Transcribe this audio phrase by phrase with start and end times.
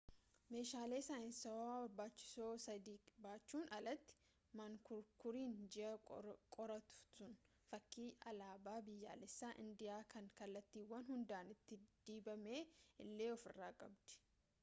[0.53, 4.15] meeshaalee saayinsaawaa barbaachisoo sadii baachuun alatti
[4.61, 5.91] mankuraakuriin ji'a
[6.57, 7.37] qorattu sun
[7.73, 12.59] fakkii alaabaa biyyaalessaa indiyaa kan kallattiiwwan hundaan itti dibame
[13.07, 14.19] illee ofirraa qabdi